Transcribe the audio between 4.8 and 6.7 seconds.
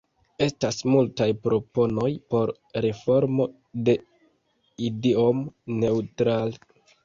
Idiom-Neutral.